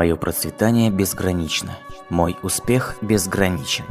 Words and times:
Мое 0.00 0.16
процветание 0.16 0.88
безгранично. 0.88 1.76
Мой 2.08 2.34
успех 2.42 2.96
безграничен. 3.02 3.84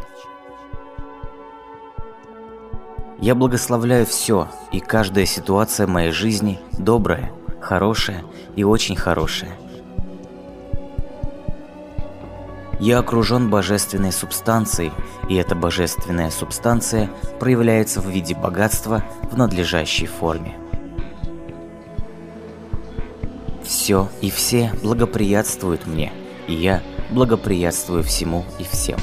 Я 3.20 3.36
благословляю 3.36 4.08
все 4.08 4.48
и 4.72 4.80
каждая 4.80 5.28
ситуация 5.28 5.86
моей 5.86 6.10
жизни 6.10 6.60
добрая, 6.72 7.32
хорошая 7.62 8.24
и 8.56 8.64
очень 8.64 8.96
хорошая. 8.96 9.52
Я 12.80 12.98
окружен 12.98 13.52
божественной 13.52 14.12
субстанцией, 14.12 14.92
и 15.30 15.36
эта 15.36 15.54
божественная 15.54 16.32
субстанция 16.32 17.08
проявляется 17.40 18.02
в 18.02 18.08
виде 18.08 18.34
богатства 18.34 19.04
в 19.30 19.38
надлежащей 19.38 20.08
форме. 20.08 20.56
Все 23.90 24.08
и 24.22 24.30
все 24.30 24.72
благоприятствуют 24.84 25.88
мне, 25.88 26.14
и 26.46 26.54
я 26.54 26.84
благоприятствую 27.10 28.04
всему 28.04 28.46
и 28.60 28.64
всем. 28.64 29.00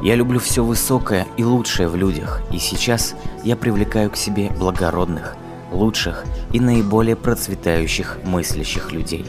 Я 0.00 0.14
люблю 0.14 0.38
все 0.38 0.62
высокое 0.62 1.26
и 1.36 1.42
лучшее 1.42 1.88
в 1.88 1.96
людях, 1.96 2.40
и 2.52 2.60
сейчас 2.60 3.16
я 3.42 3.56
привлекаю 3.56 4.12
к 4.12 4.16
себе 4.16 4.50
благородных, 4.50 5.34
лучших 5.72 6.24
и 6.52 6.60
наиболее 6.60 7.16
процветающих 7.16 8.18
мыслящих 8.22 8.92
людей. 8.92 9.26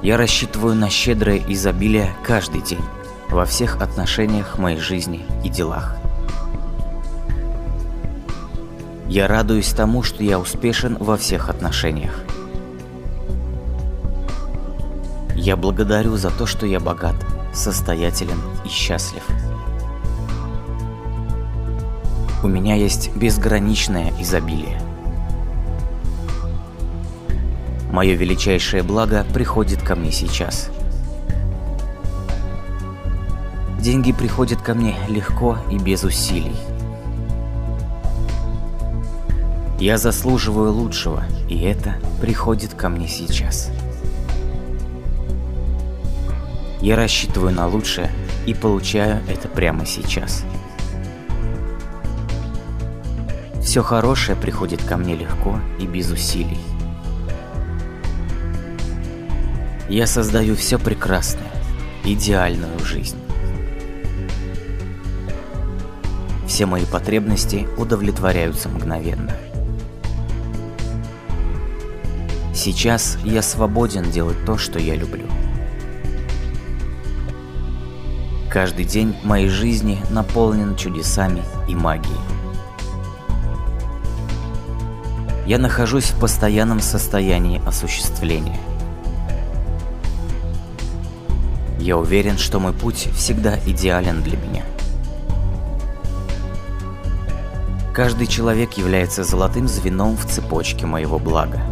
Я 0.00 0.16
рассчитываю 0.16 0.74
на 0.74 0.88
щедрое 0.88 1.42
изобилие 1.46 2.10
каждый 2.24 2.62
день, 2.62 2.80
во 3.28 3.44
всех 3.44 3.82
отношениях 3.82 4.56
моей 4.56 4.78
жизни 4.78 5.26
и 5.44 5.50
делах. 5.50 5.99
Я 9.10 9.26
радуюсь 9.26 9.72
тому, 9.72 10.04
что 10.04 10.22
я 10.22 10.38
успешен 10.38 10.96
во 11.00 11.16
всех 11.16 11.48
отношениях. 11.48 12.16
Я 15.34 15.56
благодарю 15.56 16.16
за 16.16 16.30
то, 16.30 16.46
что 16.46 16.64
я 16.64 16.78
богат, 16.78 17.16
состоятелен 17.52 18.40
и 18.64 18.68
счастлив. 18.68 19.24
У 22.44 22.46
меня 22.46 22.76
есть 22.76 23.10
безграничное 23.16 24.12
изобилие. 24.20 24.80
Мое 27.90 28.14
величайшее 28.14 28.84
благо 28.84 29.26
приходит 29.34 29.82
ко 29.82 29.96
мне 29.96 30.12
сейчас. 30.12 30.70
Деньги 33.80 34.12
приходят 34.12 34.62
ко 34.62 34.74
мне 34.74 34.94
легко 35.08 35.58
и 35.68 35.78
без 35.78 36.04
усилий. 36.04 36.54
Я 39.80 39.96
заслуживаю 39.96 40.74
лучшего, 40.74 41.24
и 41.48 41.58
это 41.62 41.94
приходит 42.20 42.74
ко 42.74 42.90
мне 42.90 43.08
сейчас. 43.08 43.70
Я 46.82 46.96
рассчитываю 46.96 47.50
на 47.50 47.66
лучшее 47.66 48.10
и 48.44 48.52
получаю 48.52 49.22
это 49.26 49.48
прямо 49.48 49.86
сейчас. 49.86 50.44
Все 53.62 53.82
хорошее 53.82 54.36
приходит 54.36 54.84
ко 54.84 54.98
мне 54.98 55.16
легко 55.16 55.58
и 55.80 55.86
без 55.86 56.10
усилий. 56.10 56.60
Я 59.88 60.06
создаю 60.06 60.56
все 60.56 60.78
прекрасное, 60.78 61.50
идеальную 62.04 62.78
жизнь. 62.80 63.16
Все 66.46 66.66
мои 66.66 66.84
потребности 66.84 67.66
удовлетворяются 67.78 68.68
мгновенно. 68.68 69.34
Сейчас 72.62 73.16
я 73.24 73.40
свободен 73.40 74.10
делать 74.10 74.44
то, 74.44 74.58
что 74.58 74.78
я 74.78 74.94
люблю. 74.94 75.24
Каждый 78.50 78.84
день 78.84 79.16
моей 79.24 79.48
жизни 79.48 79.98
наполнен 80.10 80.76
чудесами 80.76 81.42
и 81.66 81.74
магией. 81.74 82.20
Я 85.46 85.56
нахожусь 85.56 86.10
в 86.10 86.20
постоянном 86.20 86.80
состоянии 86.80 87.62
осуществления. 87.66 88.60
Я 91.78 91.96
уверен, 91.96 92.36
что 92.36 92.60
мой 92.60 92.74
путь 92.74 93.08
всегда 93.16 93.58
идеален 93.64 94.22
для 94.22 94.36
меня. 94.36 94.64
Каждый 97.94 98.26
человек 98.26 98.74
является 98.74 99.24
золотым 99.24 99.66
звеном 99.66 100.14
в 100.14 100.26
цепочке 100.26 100.84
моего 100.84 101.18
блага. 101.18 101.62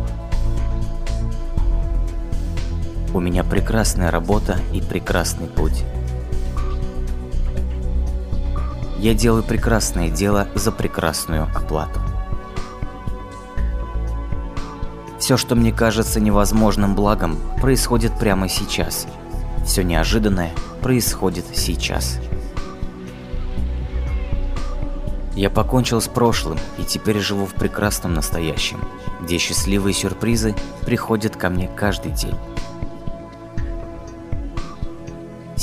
У 3.15 3.21
меня 3.21 3.45
прекрасная 3.45 4.11
работа 4.11 4.59
и 4.73 4.81
прекрасный 4.81 5.47
путь. 5.47 5.85
Я 8.99 9.15
делаю 9.15 9.43
прекрасное 9.43 10.11
дело 10.11 10.49
за 10.55 10.73
прекрасную 10.73 11.45
оплату. 11.55 12.01
Все, 15.19 15.37
что 15.37 15.55
мне 15.55 15.73
кажется 15.73 16.21
невозможным 16.21 16.95
благом, 16.95 17.39
происходит 17.61 18.19
прямо 18.19 18.49
сейчас– 18.49 19.07
все 19.69 19.83
неожиданное 19.83 20.53
происходит 20.81 21.45
сейчас. 21.53 22.19
Я 25.35 25.51
покончил 25.51 26.01
с 26.01 26.09
прошлым 26.09 26.59
и 26.79 26.85
теперь 26.85 27.19
живу 27.19 27.45
в 27.45 27.53
прекрасном 27.53 28.15
настоящем, 28.15 28.81
где 29.21 29.37
счастливые 29.37 29.93
сюрпризы 29.93 30.55
приходят 30.87 31.37
ко 31.37 31.51
мне 31.51 31.69
каждый 31.69 32.13
день. 32.13 32.35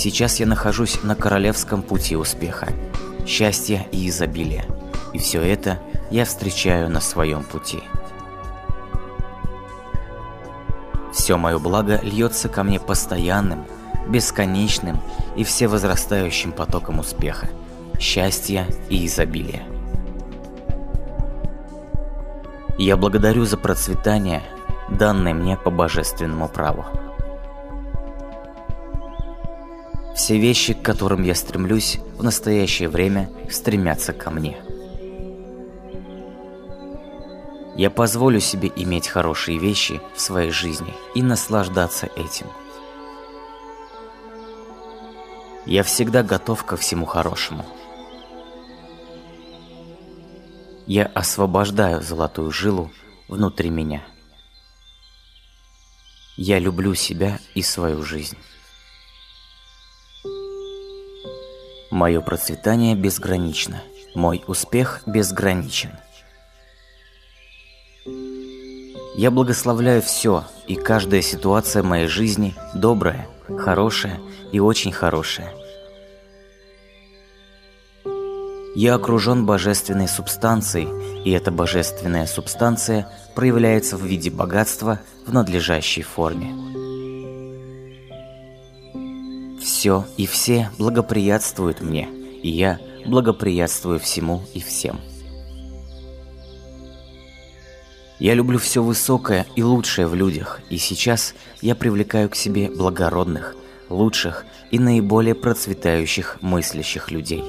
Сейчас 0.06 0.40
я 0.40 0.46
нахожусь 0.46 1.02
на 1.02 1.16
королевском 1.16 1.82
пути 1.82 2.16
успеха, 2.16 2.68
счастья 3.26 3.88
и 3.92 4.08
изобилия, 4.08 4.64
и 5.14 5.18
все 5.18 5.42
это 5.42 5.80
я 6.12 6.26
встречаю 6.26 6.92
на 6.92 7.02
своем 7.02 7.44
пути. 7.44 7.80
Все 11.12 11.38
мое 11.38 11.58
благо 11.58 12.00
льется 12.04 12.50
ко 12.50 12.62
мне 12.62 12.80
постоянным, 12.80 13.66
бесконечным 14.08 15.02
и 15.36 15.44
всевозрастающим 15.44 16.52
потоком 16.52 17.00
успеха, 17.00 17.50
счастья 18.00 18.68
и 18.90 19.08
изобилия. 19.08 19.64
Я 22.78 22.96
благодарю 22.96 23.46
за 23.46 23.58
процветание, 23.58 24.44
данное 24.88 25.34
мне 25.34 25.58
по 25.58 25.72
божественному 25.72 26.48
праву. 26.48 26.86
Все 30.16 30.38
вещи, 30.40 30.74
к 30.74 30.82
которым 30.82 31.24
я 31.24 31.36
стремлюсь, 31.36 31.98
в 32.18 32.24
настоящее 32.24 32.90
время 32.90 33.30
стремятся 33.50 34.14
ко 34.14 34.32
мне. 34.32 34.58
Я 37.76 37.90
позволю 37.90 38.40
себе 38.40 38.72
иметь 38.76 39.10
хорошие 39.10 39.60
вещи 39.60 40.00
в 40.16 40.22
своей 40.22 40.52
жизни 40.52 40.94
и 41.14 41.22
наслаждаться 41.22 42.08
этим– 42.16 42.48
я 45.66 45.82
всегда 45.82 46.22
готов 46.22 46.64
ко 46.64 46.78
всему 46.78 47.08
хорошему. 47.08 47.66
Я 50.86 51.08
освобождаю 51.08 52.04
золотую 52.04 52.52
жилу 52.52 52.92
внутри 53.28 53.72
меня. 53.72 54.06
Я 56.38 56.60
люблю 56.60 56.94
себя 56.94 57.40
и 57.56 57.64
свою 57.64 58.04
жизнь. 58.04 58.38
Мое 61.96 62.20
процветание 62.20 62.94
безгранично. 62.94 63.82
Мой 64.16 64.44
успех 64.48 65.02
безграничен. 65.06 65.92
Я 69.16 69.32
благословляю 69.32 70.02
все, 70.02 70.44
и 70.68 70.76
каждая 70.76 71.22
ситуация 71.22 71.84
моей 71.84 72.08
жизни 72.08 72.54
добрая, 72.74 73.30
хорошая 73.48 74.20
и 74.52 74.60
очень 74.60 74.92
хорошая. 74.92 75.54
Я 78.76 78.96
окружен 78.96 79.46
божественной 79.46 80.10
субстанцией, 80.10 81.24
и 81.24 81.32
эта 81.32 81.50
божественная 81.50 82.26
субстанция 82.26 83.08
проявляется 83.36 83.96
в 83.96 84.04
виде 84.04 84.30
богатства 84.30 85.00
в 85.26 85.32
надлежащей 85.32 86.02
форме. 86.02 86.85
Все 89.86 90.04
и 90.18 90.26
все 90.26 90.72
благоприятствуют 90.80 91.82
мне, 91.82 92.10
и 92.42 92.50
я 92.50 92.80
благоприятствую 93.06 94.00
всему 94.00 94.42
и 94.56 94.60
всем. 94.60 95.00
Я 98.18 98.34
люблю 98.34 98.58
все 98.58 98.82
высокое 98.82 99.46
и 99.56 99.62
лучшее 99.62 100.08
в 100.08 100.16
людях, 100.16 100.60
и 100.72 100.80
сейчас 100.80 101.36
я 101.62 101.76
привлекаю 101.76 102.32
к 102.32 102.36
себе 102.36 102.72
благородных, 102.72 103.56
лучших 103.90 104.48
и 104.72 104.80
наиболее 104.80 105.36
процветающих 105.36 106.40
мыслящих 106.42 107.12
людей. 107.12 107.44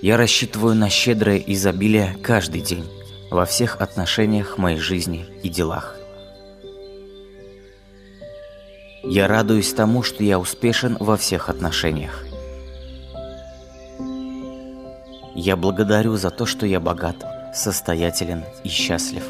Я 0.00 0.16
рассчитываю 0.16 0.74
на 0.74 0.88
щедрое 0.88 1.44
изобилие 1.46 2.16
каждый 2.22 2.62
день, 2.62 2.86
во 3.30 3.44
всех 3.44 3.82
отношениях 3.82 4.56
моей 4.56 4.78
жизни 4.78 5.26
и 5.42 5.50
делах. 5.50 5.99
Я 9.02 9.28
радуюсь 9.28 9.72
тому, 9.72 10.02
что 10.02 10.22
я 10.22 10.38
успешен 10.38 10.96
во 11.00 11.16
всех 11.16 11.48
отношениях. 11.48 12.24
Я 15.34 15.56
благодарю 15.56 16.16
за 16.16 16.30
то, 16.30 16.44
что 16.44 16.66
я 16.66 16.80
богат, 16.80 17.16
состоятелен 17.54 18.44
и 18.62 18.68
счастлив. 18.68 19.24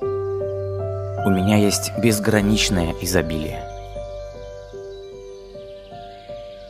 У 0.00 1.30
меня 1.30 1.56
есть 1.56 1.92
безграничное 1.98 2.94
изобилие. 3.00 3.64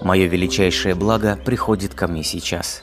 Мое 0.01 0.27
величайшее 0.27 0.95
благо 0.95 1.39
приходит 1.45 1.95
ко 1.95 2.09
мне 2.09 2.23
сейчас. 2.23 2.83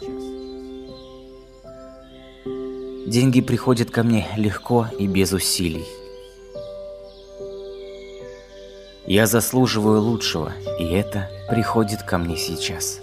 Деньги 3.08 3.42
приходят 3.42 3.90
ко 3.90 4.04
мне 4.04 4.28
легко 4.38 4.88
и 5.00 5.08
без 5.08 5.34
усилий. 5.34 5.86
Я 9.10 9.26
заслуживаю 9.26 10.02
лучшего, 10.02 10.54
и 10.78 10.86
это 10.86 11.32
приходит 11.50 12.04
ко 12.04 12.20
мне 12.20 12.38
сейчас. 12.38 13.00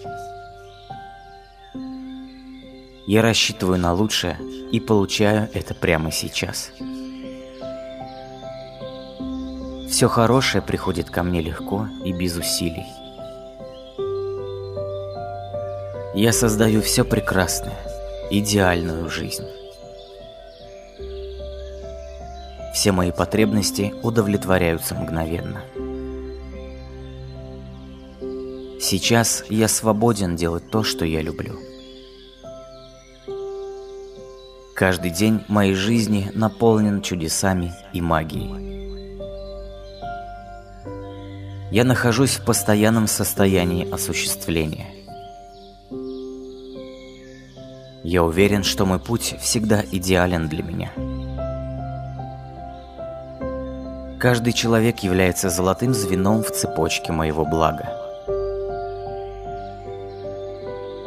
Я 3.08 3.22
рассчитываю 3.22 3.76
на 3.76 3.92
лучшее 3.92 4.38
и 4.70 4.78
получаю 4.78 5.48
это 5.52 5.74
прямо 5.74 6.12
сейчас. 6.12 6.70
Все 9.90 10.06
хорошее 10.06 10.62
приходит 10.62 11.10
ко 11.10 11.24
мне 11.24 11.40
легко 11.40 11.88
и 12.04 12.12
без 12.12 12.36
усилий. 12.36 12.86
Я 16.14 16.32
создаю 16.32 16.82
все 16.82 17.04
прекрасное, 17.04 17.76
идеальную 18.30 19.10
жизнь. 19.10 19.48
Все 22.72 22.92
мои 22.92 23.10
потребности 23.10 23.92
удовлетворяются 24.04 24.94
мгновенно. 24.94 25.62
Сейчас 28.78 29.44
я 29.48 29.68
свободен 29.68 30.36
делать 30.36 30.70
то, 30.70 30.82
что 30.82 31.04
я 31.04 31.22
люблю. 31.22 31.58
Каждый 34.74 35.10
день 35.10 35.42
моей 35.48 35.74
жизни 35.74 36.30
наполнен 36.34 37.00
чудесами 37.00 37.72
и 37.94 38.02
магией. 38.02 38.66
Я 41.70 41.84
нахожусь 41.84 42.36
в 42.36 42.44
постоянном 42.44 43.06
состоянии 43.06 43.90
осуществления. 43.90 44.86
Я 48.04 48.22
уверен, 48.22 48.62
что 48.62 48.84
мой 48.84 49.00
путь 49.00 49.34
всегда 49.40 49.82
идеален 49.90 50.48
для 50.48 50.62
меня. 50.62 50.92
Каждый 54.20 54.52
человек 54.52 55.00
является 55.00 55.48
золотым 55.48 55.94
звеном 55.94 56.42
в 56.42 56.50
цепочке 56.50 57.12
моего 57.12 57.44
блага. 57.44 58.05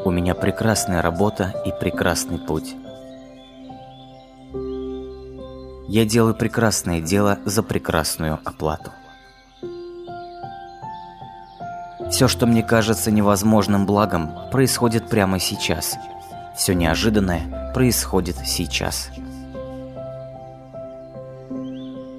У 0.06 0.12
меня 0.12 0.34
прекрасная 0.34 1.02
работа 1.02 1.54
и 1.66 1.74
прекрасный 1.78 2.38
путь. 2.38 2.76
Я 5.90 6.06
делаю 6.06 6.36
прекрасное 6.36 7.02
дело 7.02 7.40
за 7.46 7.64
прекрасную 7.64 8.40
оплату. 8.46 8.92
Все, 12.10 12.28
что 12.28 12.46
мне 12.46 12.64
кажется 12.64 13.12
невозможным 13.12 13.86
благом, 13.86 14.32
происходит 14.52 15.10
прямо 15.10 15.38
сейчас. 15.40 15.96
Все 16.56 16.74
неожиданное 16.74 17.72
происходит 17.74 18.38
сейчас. 18.46 19.10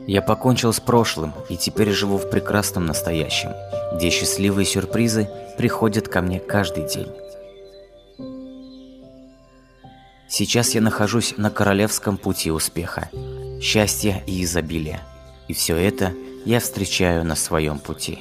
Я 0.07 0.23
покончил 0.23 0.73
с 0.73 0.81
прошлым 0.81 1.33
и 1.49 1.57
теперь 1.57 1.91
живу 1.91 2.19
в 2.19 2.29
прекрасном 2.29 2.85
настоящем, 2.85 3.53
где 3.95 4.11
счастливые 4.11 4.67
сюрпризы 4.67 5.31
приходят 5.57 6.09
ко 6.09 6.21
мне 6.21 6.41
каждый 6.41 6.87
день. 6.87 7.11
Сейчас 10.33 10.77
я 10.77 10.81
нахожусь 10.81 11.35
на 11.39 11.51
королевском 11.51 12.17
пути 12.17 12.53
успеха, 12.53 13.11
счастья 13.61 14.23
и 14.29 14.45
изобилия, 14.45 15.03
и 15.49 15.55
все 15.55 15.77
это 15.77 16.13
я 16.45 16.61
встречаю 16.61 17.25
на 17.25 17.35
своем 17.35 17.81
пути. 17.81 18.21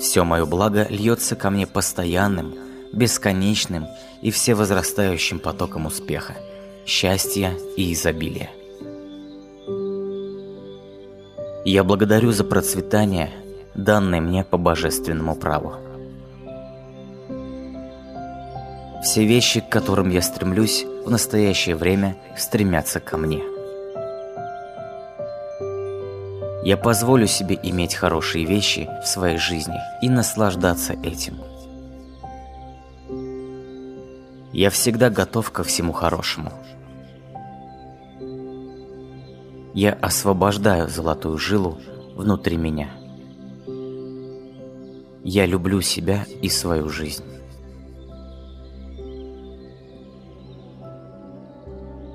Все 0.00 0.24
мое 0.24 0.44
благо 0.46 0.84
льется 0.90 1.36
ко 1.36 1.50
мне 1.50 1.68
постоянным, 1.68 2.56
бесконечным 2.92 3.86
и 4.20 4.32
всевозрастающим 4.32 5.38
потоком 5.38 5.86
успеха, 5.86 6.34
счастья 6.84 7.54
и 7.76 7.92
изобилия. 7.92 8.50
Я 11.64 11.84
благодарю 11.84 12.32
за 12.32 12.42
процветание, 12.42 13.30
данное 13.76 14.20
мне 14.20 14.42
по 14.42 14.58
божественному 14.58 15.36
праву. 15.36 15.91
Все 19.02 19.26
вещи, 19.26 19.60
к 19.60 19.68
которым 19.68 20.10
я 20.10 20.22
стремлюсь, 20.22 20.84
в 21.04 21.10
настоящее 21.10 21.74
время 21.74 22.16
стремятся 22.36 23.00
ко 23.00 23.16
мне. 23.16 23.42
Я 26.62 26.76
позволю 26.76 27.26
себе 27.26 27.58
иметь 27.60 27.96
хорошие 27.96 28.44
вещи 28.44 28.88
в 29.02 29.08
своей 29.08 29.38
жизни 29.38 29.80
и 30.00 30.08
наслаждаться 30.08 30.92
этим. 31.02 31.40
Я 34.52 34.70
всегда 34.70 35.10
готов 35.10 35.50
ко 35.50 35.64
всему 35.64 35.92
хорошему. 35.92 36.52
Я 39.74 39.94
освобождаю 39.94 40.88
золотую 40.88 41.38
жилу 41.38 41.80
внутри 42.14 42.56
меня. 42.56 42.90
Я 45.24 45.46
люблю 45.46 45.80
себя 45.80 46.24
и 46.40 46.48
свою 46.48 46.88
жизнь. 46.88 47.31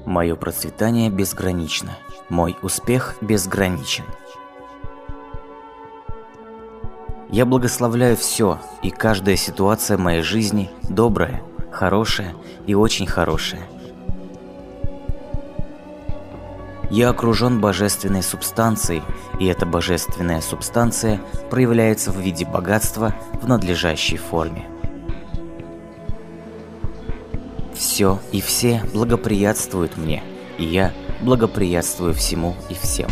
Мое 0.08 0.38
процветание 0.38 1.10
безгранично. 1.10 1.98
Мой 2.30 2.56
успех 2.62 3.18
безграничен. 3.20 4.06
Я 7.30 7.46
благословляю 7.46 8.16
все 8.16 8.58
и 8.82 8.90
каждая 8.90 9.36
ситуация 9.36 9.98
моей 9.98 10.22
жизни 10.22 10.70
добрая, 10.84 11.44
хорошая 11.74 12.36
и 12.66 12.74
очень 12.74 13.06
хорошая. 13.06 13.68
Я 16.90 17.10
окружен 17.10 17.60
божественной 17.60 18.24
субстанцией, 18.24 19.04
и 19.42 19.48
эта 19.48 19.66
божественная 19.66 20.40
субстанция 20.40 21.20
проявляется 21.50 22.14
в 22.14 22.18
виде 22.18 22.46
богатства 22.46 23.14
в 23.34 23.46
надлежащей 23.46 24.16
форме. 24.16 24.70
Все 27.98 28.20
и 28.32 28.42
все 28.42 28.84
благоприятствуют 28.94 29.98
мне, 29.98 30.22
и 30.60 30.63
я 30.63 30.94
благоприятствую 31.24 32.13
всему 32.13 32.56
и 32.70 32.75
всем. 32.75 33.10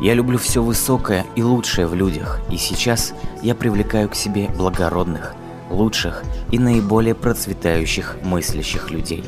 Я 0.00 0.14
люблю 0.14 0.38
все 0.38 0.60
высокое 0.60 1.24
и 1.36 1.42
лучшее 1.44 1.86
в 1.86 1.94
людях, 1.94 2.40
и 2.50 2.56
сейчас 2.56 3.14
я 3.42 3.54
привлекаю 3.54 4.08
к 4.08 4.16
себе 4.16 4.48
благородных, 4.48 5.36
лучших 5.70 6.24
и 6.50 6.58
наиболее 6.58 7.14
процветающих 7.14 8.16
мыслящих 8.24 8.90
людей. 8.90 9.22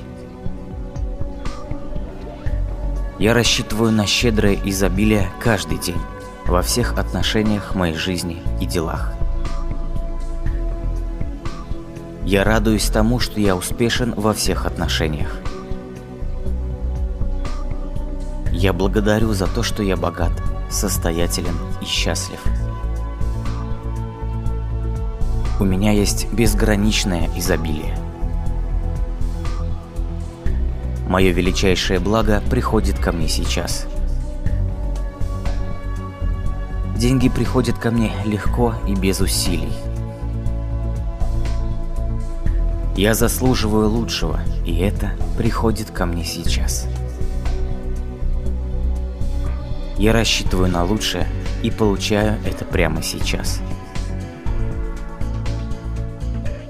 Я 3.20 3.32
рассчитываю 3.32 3.92
на 3.92 4.06
щедрое 4.06 4.58
изобилие 4.64 5.30
каждый 5.40 5.78
день, 5.78 6.02
во 6.46 6.62
всех 6.62 6.98
отношениях 6.98 7.76
моей 7.76 7.94
жизни 7.94 8.42
и 8.60 8.66
делах. 8.66 9.14
Я 12.24 12.42
радуюсь 12.42 12.88
тому, 12.88 13.20
что 13.20 13.38
я 13.38 13.54
успешен 13.54 14.14
во 14.16 14.32
всех 14.32 14.64
отношениях. 14.64 15.40
Я 18.50 18.72
благодарю 18.72 19.34
за 19.34 19.46
то, 19.46 19.62
что 19.62 19.82
я 19.82 19.96
богат, 19.96 20.32
состоятелен 20.70 21.54
и 21.82 21.84
счастлив. 21.84 22.40
У 25.60 25.64
меня 25.64 25.92
есть 25.92 26.32
безграничное 26.32 27.28
изобилие. 27.36 27.94
Мое 31.06 31.30
величайшее 31.30 32.00
благо 32.00 32.42
приходит 32.48 32.98
ко 32.98 33.12
мне 33.12 33.28
сейчас. 33.28 33.86
Деньги 36.96 37.28
приходят 37.28 37.78
ко 37.78 37.90
мне 37.90 38.12
легко 38.24 38.74
и 38.88 38.94
без 38.94 39.20
усилий. 39.20 39.72
Я 42.96 43.14
заслуживаю 43.14 43.88
лучшего, 43.90 44.40
и 44.64 44.78
это 44.78 45.14
приходит 45.36 45.90
ко 45.90 46.06
мне 46.06 46.24
сейчас. 46.24 46.86
Я 49.98 50.12
рассчитываю 50.12 50.70
на 50.70 50.84
лучшее 50.84 51.26
и 51.64 51.72
получаю 51.72 52.38
это 52.46 52.64
прямо 52.64 53.02
сейчас. 53.02 53.60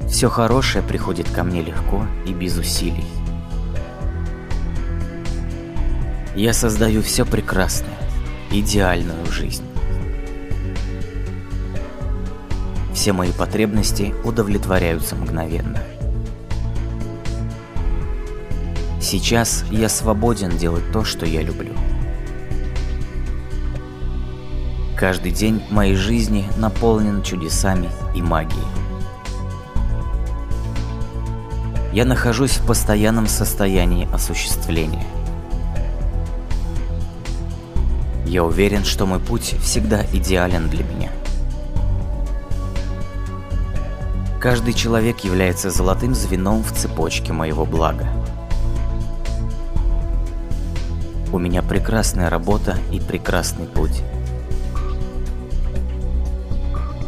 Все 0.09 0.31
хорошее 0.31 0.83
приходит 0.83 1.28
ко 1.28 1.45
мне 1.45 1.61
легко 1.61 2.07
и 2.25 2.33
без 2.33 2.57
усилий. 2.57 3.04
Я 6.35 6.54
создаю 6.54 7.02
все 7.02 7.26
прекрасное, 7.26 7.99
идеальную 8.50 9.26
жизнь. 9.26 9.64
Все 12.95 13.12
мои 13.12 13.33
потребности 13.33 14.14
удовлетворяются 14.25 15.16
мгновенно. 15.16 15.81
Сейчас 19.14 19.64
я 19.71 19.88
свободен 19.88 20.50
делать 20.59 20.90
то, 20.90 21.04
что 21.04 21.25
я 21.25 21.40
люблю. 21.40 21.73
Каждый 24.97 25.30
день 25.30 25.62
моей 25.71 25.94
жизни 25.94 26.44
наполнен 26.56 27.23
чудесами 27.23 27.90
и 28.16 28.21
магией. 28.21 28.66
Я 31.92 32.04
нахожусь 32.04 32.56
в 32.56 32.66
постоянном 32.66 33.28
состоянии 33.28 34.12
осуществления. 34.12 35.06
Я 38.26 38.42
уверен, 38.42 38.83
что 38.83 39.06
мой 39.06 39.21
путь 39.21 39.54
всегда 39.62 40.04
идеален 40.12 40.68
для 40.68 40.83
меня. 40.83 41.12
Каждый 44.40 44.75
человек 44.75 45.21
является 45.21 45.71
золотым 45.71 46.16
звеном 46.16 46.64
в 46.64 46.73
цепочке 46.73 47.33
моего 47.33 47.64
блага. 47.64 48.24
У 51.35 51.38
меня 51.41 51.64
прекрасная 51.64 52.31
работа 52.31 52.79
и 52.93 53.00
прекрасный 53.00 53.67
путь. 53.67 54.05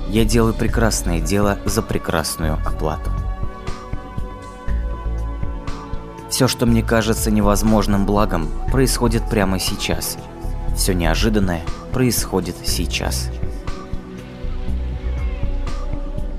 Я 0.08 0.24
делаю 0.24 0.52
прекрасное 0.52 1.20
дело 1.20 1.60
за 1.64 1.80
прекрасную 1.80 2.54
оплату. 2.54 3.08
Все, 6.28 6.48
что 6.48 6.66
мне 6.66 6.82
кажется 6.82 7.30
невозможным 7.30 8.04
благом, 8.04 8.48
происходит 8.72 9.30
прямо 9.30 9.60
сейчас. 9.60 10.18
Все 10.76 10.92
неожиданное 10.92 11.62
происходит 11.92 12.56
сейчас. 12.64 13.30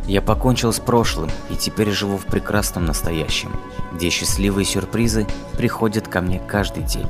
Я 0.08 0.22
покончил 0.22 0.74
с 0.74 0.82
прошлым 0.82 1.32
и 1.50 1.56
теперь 1.56 1.92
живу 1.92 2.18
в 2.18 2.26
прекрасном 2.26 2.84
настоящем, 2.84 3.58
где 3.94 4.10
счастливые 4.10 4.66
сюрпризы 4.66 5.26
приходят 5.58 6.10
ко 6.10 6.20
мне 6.20 6.42
каждый 6.46 6.84
день. 6.84 7.08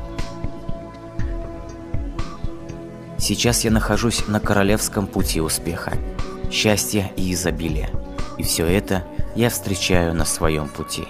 Сейчас 3.28 3.66
я 3.66 3.72
нахожусь 3.72 4.26
на 4.30 4.40
королевском 4.40 5.06
пути 5.06 5.42
успеха, 5.42 5.98
счастья 6.50 7.12
и 7.18 7.34
изобилия, 7.34 7.90
и 8.38 8.44
все 8.44 8.66
это 8.66 9.04
я 9.36 9.50
встречаю 9.50 10.16
на 10.16 10.24
своем 10.24 10.70
пути. 10.70 11.06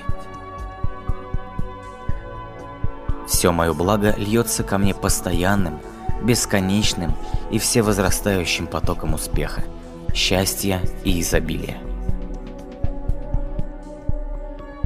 Все 3.28 3.52
мое 3.52 3.72
благо 3.72 4.16
льется 4.18 4.64
ко 4.64 4.80
мне 4.80 4.96
постоянным, 4.96 5.80
бесконечным 6.24 7.14
и 7.52 7.60
всевозрастающим 7.60 8.66
потоком 8.66 9.14
успеха– 9.14 9.62
счастья 10.16 10.82
и 11.04 11.22
изобилия. 11.22 11.78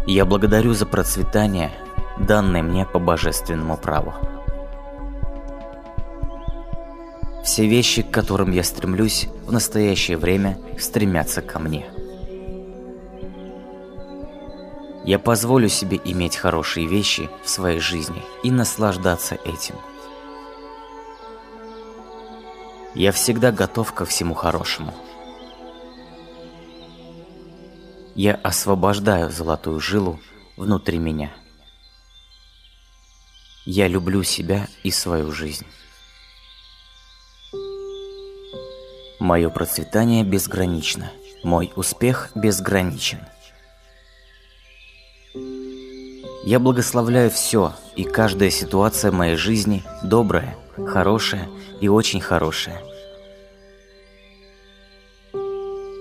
Я 0.05 0.25
благодарю 0.25 0.73
за 0.73 0.85
процветание, 0.85 1.71
данное 2.19 2.61
мне 2.61 2.85
по 2.85 2.99
божественному 2.99 3.77
праву. 3.77 4.13
Все 7.51 7.67
вещи, 7.67 8.01
к 8.01 8.11
которым 8.11 8.53
я 8.53 8.63
стремлюсь, 8.63 9.27
в 9.45 9.51
настоящее 9.51 10.15
время 10.15 10.57
стремятся 10.79 11.41
ко 11.41 11.59
мне. 11.59 11.85
Я 15.03 15.19
позволю 15.19 15.67
себе 15.67 15.99
иметь 16.05 16.37
хорошие 16.37 16.87
вещи 16.87 17.29
в 17.43 17.49
своей 17.49 17.81
жизни 17.81 18.23
и 18.43 18.51
наслаждаться 18.51 19.35
этим. 19.35 19.75
Я 22.95 23.11
всегда 23.11 23.51
готов 23.51 23.91
ко 23.91 24.05
всему 24.05 24.33
хорошему. 24.33 24.93
Я 28.15 28.35
освобождаю 28.35 29.29
золотую 29.29 29.81
жилу 29.81 30.21
внутри 30.55 30.99
меня. 30.99 31.33
Я 33.65 33.89
люблю 33.89 34.23
себя 34.23 34.69
и 34.83 34.91
свою 34.91 35.33
жизнь. 35.33 35.65
Мое 39.21 39.49
процветание 39.49 40.23
безгранично. 40.25 41.11
Мой 41.43 41.71
успех 41.75 42.31
безграничен. 42.35 43.19
Я 46.43 46.59
благословляю 46.59 47.29
все 47.29 47.73
и 47.95 48.03
каждая 48.03 48.49
ситуация 48.49 49.11
моей 49.11 49.37
жизни 49.37 49.83
добрая, 50.03 50.57
хорошая 50.75 51.47
и 51.79 51.87
очень 51.87 52.19
хорошая– 52.19 52.81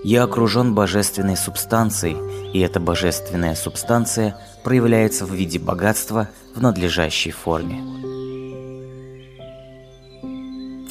Я 0.03 0.23
окружен 0.23 0.73
божественной 0.73 1.37
субстанцией, 1.37 2.17
и 2.53 2.59
эта 2.59 2.79
божественная 2.79 3.53
субстанция 3.53 4.35
проявляется 4.63 5.27
в 5.27 5.31
виде 5.31 5.59
богатства 5.59 6.27
в 6.55 6.61
надлежащей 6.61 7.29
форме. 7.29 8.10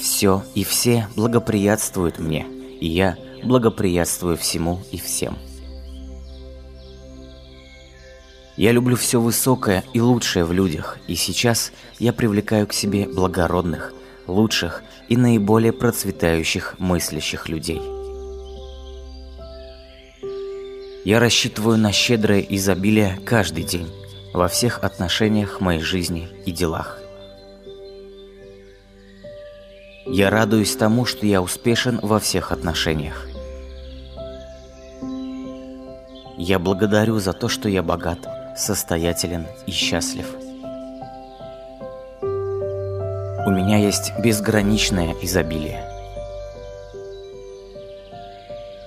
Все 0.00 0.42
и 0.54 0.64
все 0.64 1.08
благоприятствуют 1.14 2.18
мне, 2.18 2.46
и 2.80 2.86
я 2.86 3.16
благоприятствую 3.44 4.36
всему 4.36 4.80
и 4.90 4.98
всем. 4.98 5.38
Я 8.56 8.72
люблю 8.72 8.96
все 8.96 9.20
высокое 9.20 9.84
и 9.94 10.00
лучшее 10.00 10.44
в 10.44 10.52
людях, 10.52 10.98
и 11.06 11.14
сейчас 11.14 11.72
я 11.98 12.12
привлекаю 12.12 12.66
к 12.66 12.72
себе 12.72 13.06
благородных, 13.06 13.92
лучших 14.26 14.82
и 15.08 15.16
наиболее 15.16 15.72
процветающих 15.72 16.76
мыслящих 16.78 17.48
людей– 17.48 17.80
я 21.04 21.18
рассчитываю 21.18 21.78
на 21.78 21.92
щедрое 21.92 22.44
изобилие 22.56 23.18
каждый 23.24 23.64
день, 23.64 23.90
во 24.34 24.48
всех 24.48 24.84
отношениях 24.84 25.60
моей 25.60 25.80
жизни 25.80 26.28
и 26.44 26.52
делах. 26.52 26.99
Я 30.06 30.30
радуюсь 30.30 30.76
тому, 30.76 31.04
что 31.04 31.26
я 31.26 31.42
успешен 31.42 32.00
во 32.02 32.18
всех 32.18 32.52
отношениях. 32.52 33.28
Я 36.38 36.58
благодарю 36.58 37.18
за 37.18 37.34
то, 37.34 37.48
что 37.48 37.68
я 37.68 37.82
богат, 37.82 38.18
состоятелен 38.56 39.46
и 39.66 39.72
счастлив. 39.72 40.26
У 43.46 43.50
меня 43.50 43.76
есть 43.76 44.12
безграничное 44.18 45.14
изобилие. 45.20 45.84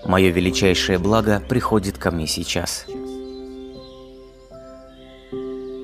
Мое 0.06 0.32
величайшее 0.32 0.98
благо 0.98 1.42
приходит 1.48 1.98
ко 1.98 2.12
мне 2.12 2.28
сейчас. 2.28 2.86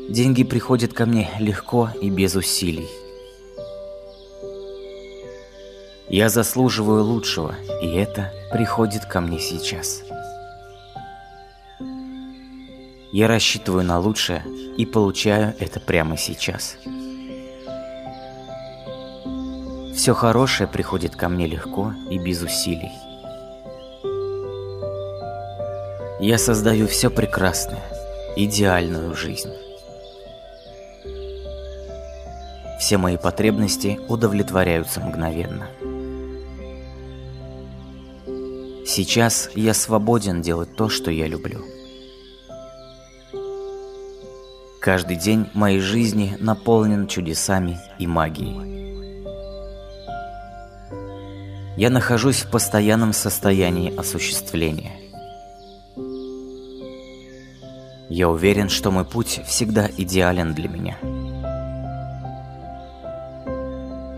Деньги 0.10 0.44
приходят 0.44 0.94
ко 0.94 1.06
мне 1.06 1.30
легко 1.40 1.90
и 2.02 2.10
без 2.10 2.36
усилий. 2.36 2.90
Я 6.10 6.30
заслуживаю 6.30 7.04
лучшего, 7.04 7.54
и 7.84 7.94
это 7.94 8.34
приходит 8.52 9.06
ко 9.06 9.22
мне 9.22 9.40
сейчас. 9.40 10.02
Я 13.12 13.28
рассчитываю 13.28 13.84
на 13.84 14.00
лучшее 14.00 14.44
и 14.76 14.88
получаю 14.88 15.54
это 15.60 15.80
прямо 15.80 16.18
сейчас. 16.18 16.78
Все 19.96 20.16
хорошее 20.16 20.68
приходит 20.68 21.16
ко 21.16 21.30
мне 21.30 21.46
легко 21.46 21.94
и 22.10 22.18
без 22.18 22.42
усилий. 22.42 22.92
Я 26.20 26.40
создаю 26.40 26.88
все 26.88 27.12
прекрасное, 27.12 27.84
идеальную 28.36 29.14
жизнь. 29.16 29.54
Все 32.80 32.98
мои 32.98 33.18
потребности 33.18 34.00
удовлетворяются 34.08 35.02
мгновенно. 35.02 35.68
Сейчас 39.00 39.50
я 39.56 39.74
свободен 39.74 40.42
делать 40.42 40.76
то, 40.76 40.90
что 40.90 41.10
я 41.10 41.26
люблю. 41.26 41.64
Каждый 44.82 45.16
день 45.16 45.48
моей 45.54 45.80
жизни 45.80 46.36
наполнен 46.42 47.08
чудесами 47.08 47.80
и 47.98 48.06
магией. 48.06 48.60
Я 51.78 51.90
нахожусь 51.90 52.42
в 52.42 52.52
постоянном 52.52 53.14
состоянии 53.14 53.96
осуществления– 53.96 54.92
Я 58.10 58.28
уверен, 58.28 58.70
что 58.70 58.90
мой 58.90 59.06
путь 59.06 59.40
всегда 59.46 59.88
идеален 59.88 60.56
для 60.56 60.68
меня. 60.68 60.98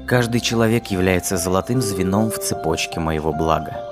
Каждый 0.07 0.39
человек 0.39 0.87
является 0.87 1.35
золотым 1.35 1.81
звеном 1.81 2.31
в 2.31 2.39
цепочке 2.39 3.01
моего 3.01 3.33
блага. 3.33 3.90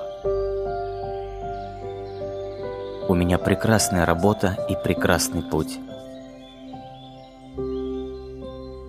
У 3.10 3.14
меня 3.16 3.38
прекрасная 3.38 4.06
работа 4.06 4.56
и 4.68 4.76
прекрасный 4.76 5.42
путь. 5.42 5.80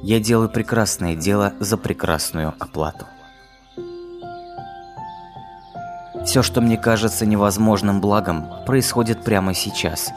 Я 0.04 0.20
делаю 0.20 0.48
прекрасное 0.48 1.16
дело 1.16 1.54
за 1.60 1.76
прекрасную 1.76 2.54
оплату. 2.60 3.08
Все, 6.24 6.44
что 6.44 6.62
мне 6.62 6.78
кажется 6.78 7.26
невозможным 7.26 8.00
благом, 8.00 8.48
происходит 8.68 9.24
прямо 9.24 9.56
сейчас. 9.56 10.12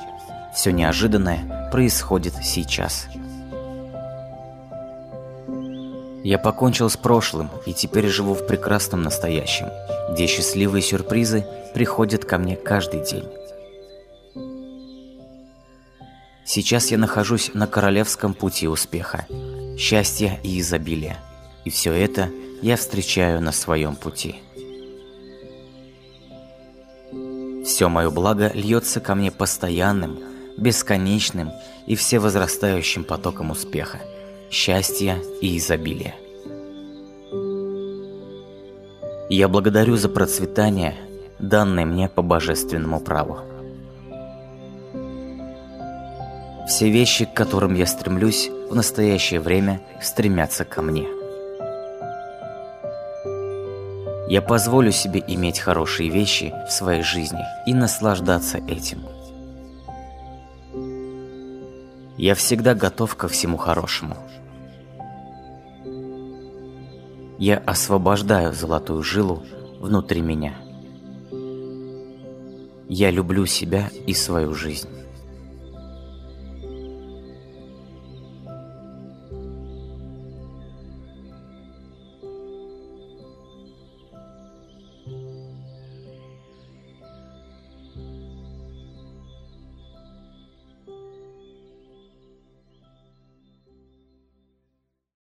Все 0.54 0.70
неожиданное 0.70 1.70
происходит 1.72 2.34
сейчас. 2.42 3.06
Я 6.22 6.38
покончил 6.38 6.90
с 6.90 6.98
прошлым 6.98 7.48
и 7.64 7.72
теперь 7.72 8.08
живу 8.08 8.34
в 8.34 8.46
прекрасном 8.46 9.00
настоящем, 9.00 9.70
где 10.10 10.26
счастливые 10.26 10.82
сюрпризы 10.82 11.46
приходят 11.72 12.26
ко 12.26 12.36
мне 12.36 12.54
каждый 12.54 13.00
день. 13.00 13.24
Сейчас 16.46 16.90
я 16.90 16.98
нахожусь 16.98 17.52
на 17.54 17.66
королевском 17.66 18.34
пути 18.34 18.68
успеха, 18.68 19.26
счастья 19.78 20.38
и 20.42 20.60
изобилия, 20.60 21.16
и 21.64 21.70
все 21.70 21.92
это 21.92 22.28
я 22.60 22.76
встречаю 22.76 23.40
на 23.40 23.50
своем 23.50 23.96
пути. 23.96 24.36
Все 27.64 27.88
мое 27.88 28.10
благо 28.10 28.50
льется 28.54 29.00
ко 29.00 29.14
мне 29.14 29.30
постоянным, 29.30 30.18
бесконечным 30.58 31.50
и 31.86 31.96
всевозрастающим 31.96 33.04
потоком 33.04 33.50
успеха, 33.50 34.00
счастья 34.50 35.16
и 35.40 35.56
изобилия. 35.56 36.14
Я 39.30 39.48
благодарю 39.48 39.96
за 39.96 40.10
процветание, 40.10 40.94
данное 41.38 41.86
мне 41.86 42.10
по 42.10 42.20
божественному 42.20 43.00
праву. 43.00 43.53
Все 46.66 46.88
вещи, 46.88 47.26
к 47.26 47.34
которым 47.34 47.74
я 47.74 47.86
стремлюсь, 47.86 48.48
в 48.70 48.74
настоящее 48.74 49.40
время 49.40 49.82
стремятся 50.00 50.64
ко 50.64 50.80
мне. 50.80 51.06
Я 54.28 54.40
позволю 54.40 54.90
себе 54.90 55.22
иметь 55.26 55.60
хорошие 55.60 56.08
вещи 56.08 56.54
в 56.66 56.72
своей 56.72 57.02
жизни 57.02 57.44
и 57.66 57.74
наслаждаться 57.74 58.58
этим. 58.66 59.02
Я 62.16 62.34
всегда 62.34 62.74
готов 62.74 63.14
ко 63.16 63.28
всему 63.28 63.58
хорошему. 63.58 64.16
Я 67.38 67.58
освобождаю 67.58 68.54
золотую 68.54 69.02
жилу 69.02 69.42
внутри 69.80 70.22
меня. 70.22 70.54
Я 72.88 73.10
люблю 73.10 73.44
себя 73.44 73.90
и 74.06 74.14
свою 74.14 74.54
жизнь. 74.54 74.88